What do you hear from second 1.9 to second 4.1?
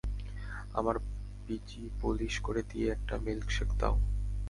Polish করে দিয়ে একটা মিল্কশেক দাও।